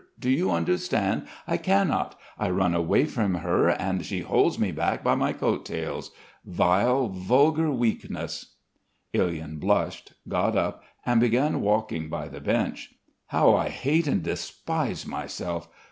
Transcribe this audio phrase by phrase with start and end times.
[0.19, 1.27] Do you understand?
[1.45, 2.19] I cannot!
[2.39, 6.09] I run away from her and she holds me back by my coattails.
[6.43, 8.55] Vile, vulgar weakness."
[9.13, 12.95] Ilyin blushed, got up, and began walking by the bench:
[13.27, 15.69] "How I hate and despise myself.